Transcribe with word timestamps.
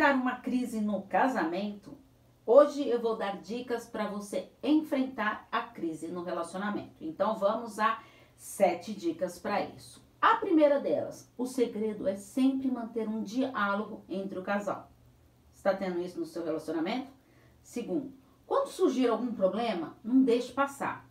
enfrentar 0.00 0.14
uma 0.14 0.36
crise 0.36 0.80
no 0.80 1.02
casamento? 1.02 1.94
Hoje 2.46 2.88
eu 2.88 3.02
vou 3.02 3.16
dar 3.16 3.38
dicas 3.42 3.86
para 3.86 4.06
você 4.06 4.50
enfrentar 4.62 5.46
a 5.52 5.60
crise 5.60 6.08
no 6.08 6.22
relacionamento. 6.22 7.04
Então 7.04 7.38
vamos 7.38 7.78
a 7.78 8.02
sete 8.34 8.94
dicas 8.94 9.38
para 9.38 9.60
isso. 9.60 10.02
A 10.18 10.36
primeira 10.36 10.80
delas, 10.80 11.30
o 11.36 11.44
segredo 11.44 12.08
é 12.08 12.16
sempre 12.16 12.70
manter 12.70 13.06
um 13.06 13.22
diálogo 13.22 14.02
entre 14.08 14.38
o 14.38 14.42
casal. 14.42 14.90
Está 15.54 15.74
tendo 15.74 16.00
isso 16.00 16.18
no 16.18 16.24
seu 16.24 16.46
relacionamento? 16.46 17.12
Segundo, 17.62 18.10
quando 18.46 18.68
surgir 18.68 19.06
algum 19.06 19.34
problema, 19.34 19.98
não 20.02 20.22
deixe 20.22 20.50
passar. 20.50 21.06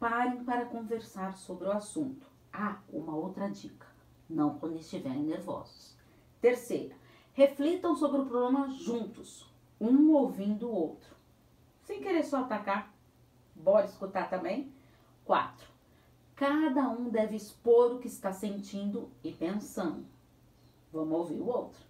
Parem 0.00 0.42
para 0.42 0.66
conversar 0.66 1.36
sobre 1.36 1.68
o 1.68 1.72
assunto. 1.72 2.26
Ah, 2.52 2.78
uma 2.92 3.14
outra 3.14 3.48
dica: 3.48 3.86
não 4.28 4.58
quando 4.58 4.80
estiverem 4.80 5.22
nervosos. 5.22 5.96
Terceira, 6.40 6.96
reflitam 7.34 7.96
sobre 7.96 8.20
o 8.20 8.26
problema 8.26 8.70
juntos, 8.70 9.52
um 9.80 10.12
ouvindo 10.12 10.68
o 10.68 10.74
outro. 10.74 11.14
Sem 11.82 12.00
querer 12.00 12.22
só 12.22 12.38
atacar. 12.38 12.94
Bora 13.54 13.86
escutar 13.86 14.30
também? 14.30 14.72
Quatro, 15.24 15.68
cada 16.34 16.88
um 16.88 17.08
deve 17.10 17.36
expor 17.36 17.94
o 17.94 17.98
que 17.98 18.06
está 18.06 18.32
sentindo 18.32 19.10
e 19.22 19.32
pensando. 19.32 20.06
Vamos 20.92 21.18
ouvir 21.18 21.40
o 21.40 21.46
outro. 21.46 21.80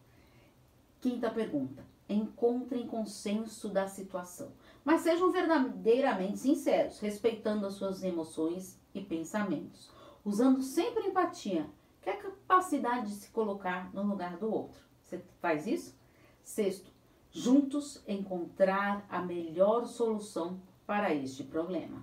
Quinta 1.00 1.30
pergunta: 1.30 1.84
encontrem 2.08 2.86
consenso 2.86 3.68
da 3.68 3.86
situação, 3.86 4.52
mas 4.84 5.02
sejam 5.02 5.30
verdadeiramente 5.30 6.38
sinceros, 6.38 7.00
respeitando 7.00 7.66
as 7.66 7.74
suas 7.74 8.02
emoções 8.02 8.80
e 8.94 9.02
pensamentos, 9.02 9.90
usando 10.24 10.62
sempre 10.62 11.06
empatia, 11.06 11.68
que 12.00 12.08
é 12.08 12.14
a 12.14 12.22
capacidade 12.22 13.08
de 13.08 13.14
se 13.14 13.30
colocar 13.30 13.92
no 13.92 14.02
lugar 14.02 14.36
do 14.38 14.50
outro. 14.50 14.84
Você 15.04 15.22
faz 15.40 15.66
isso? 15.66 15.94
Sexto, 16.42 16.90
juntos 17.30 18.02
encontrar 18.08 19.06
a 19.08 19.20
melhor 19.20 19.86
solução 19.86 20.60
para 20.86 21.14
este 21.14 21.44
problema. 21.44 22.02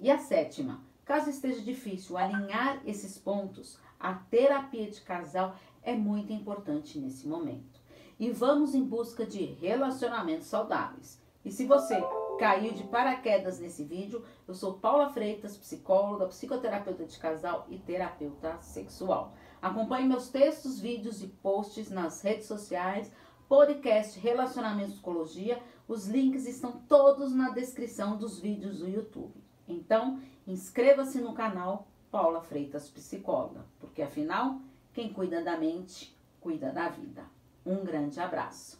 E 0.00 0.10
a 0.10 0.18
sétima, 0.18 0.82
caso 1.04 1.30
esteja 1.30 1.60
difícil 1.60 2.16
alinhar 2.16 2.82
esses 2.84 3.18
pontos, 3.18 3.78
a 4.00 4.14
terapia 4.14 4.90
de 4.90 5.00
casal 5.02 5.56
é 5.82 5.94
muito 5.94 6.32
importante 6.32 6.98
nesse 6.98 7.28
momento 7.28 7.80
e 8.18 8.30
vamos 8.30 8.74
em 8.74 8.84
busca 8.84 9.26
de 9.26 9.44
relacionamentos 9.44 10.46
saudáveis. 10.46 11.20
E 11.44 11.50
se 11.50 11.66
você 11.66 12.02
caiu 12.36 12.72
de 12.72 12.84
paraquedas 12.84 13.58
nesse 13.58 13.84
vídeo, 13.84 14.24
eu 14.46 14.54
sou 14.54 14.74
Paula 14.74 15.10
Freitas, 15.10 15.56
psicóloga, 15.56 16.26
psicoterapeuta 16.26 17.04
de 17.04 17.18
casal 17.18 17.66
e 17.68 17.78
terapeuta 17.78 18.58
sexual. 18.60 19.34
Acompanhe 19.60 20.06
meus 20.06 20.28
textos, 20.28 20.80
vídeos 20.80 21.22
e 21.22 21.28
posts 21.28 21.90
nas 21.90 22.22
redes 22.22 22.46
sociais, 22.46 23.10
podcast 23.48 24.18
Relacionamento 24.18 24.92
Psicologia. 24.92 25.62
Os 25.86 26.06
links 26.06 26.46
estão 26.46 26.72
todos 26.88 27.32
na 27.34 27.50
descrição 27.50 28.16
dos 28.16 28.40
vídeos 28.40 28.78
do 28.78 28.88
YouTube. 28.88 29.34
Então, 29.66 30.20
inscreva-se 30.46 31.20
no 31.20 31.32
canal 31.32 31.86
Paula 32.10 32.42
Freitas 32.42 32.90
Psicóloga, 32.90 33.64
porque 33.80 34.02
afinal, 34.02 34.60
quem 34.92 35.12
cuida 35.12 35.42
da 35.42 35.56
mente, 35.56 36.16
cuida 36.40 36.70
da 36.70 36.88
vida. 36.88 37.24
Um 37.64 37.84
grande 37.84 38.20
abraço. 38.20 38.78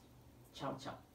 Tchau, 0.53 0.77
tchau. 0.77 1.14